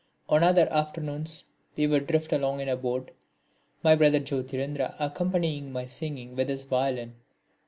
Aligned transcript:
On 0.27 0.41
other 0.41 0.67
afternoons, 0.73 1.45
we 1.77 1.85
would 1.85 2.07
drift 2.07 2.33
along 2.33 2.59
in 2.59 2.67
a 2.67 2.75
boat, 2.75 3.11
my 3.83 3.95
brother 3.95 4.19
Jyotirindra 4.19 4.95
accompanying 4.97 5.71
my 5.71 5.85
singing 5.85 6.35
with 6.35 6.49
his 6.49 6.63
violin. 6.63 7.13